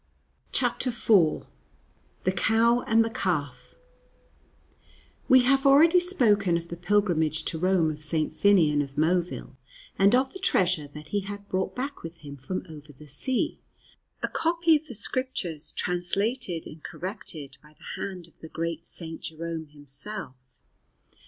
CHAPTER 0.51 0.89
IV 0.89 1.45
THE 2.23 2.31
COW 2.35 2.81
AND 2.87 3.05
THE 3.05 3.11
CALF 3.11 3.75
WE 5.29 5.41
have 5.43 5.67
already 5.67 5.99
spoken 5.99 6.57
of 6.57 6.69
the 6.69 6.75
pilgrimage 6.75 7.43
to 7.45 7.59
Rome 7.59 7.91
of 7.91 8.01
St. 8.01 8.33
Finnian 8.33 8.81
of 8.81 8.97
Moville, 8.97 9.57
and 9.99 10.15
of 10.15 10.33
the 10.33 10.39
treasure 10.39 10.87
that 10.87 11.09
he 11.09 11.19
had 11.19 11.47
brought 11.47 11.75
back 11.75 12.01
with 12.01 12.17
him 12.25 12.35
from 12.35 12.65
over 12.67 12.91
the 12.91 13.07
sea 13.07 13.59
a 14.23 14.27
copy 14.27 14.75
of 14.75 14.87
the 14.87 14.95
Scriptures 14.95 15.71
translated 15.71 16.65
and 16.65 16.81
corrected 16.83 17.57
by 17.61 17.75
the 17.77 18.01
hand 18.01 18.27
of 18.27 18.33
the 18.39 18.49
great 18.49 18.87
St. 18.87 19.21
Jerome 19.21 19.67
himself. 19.67 20.33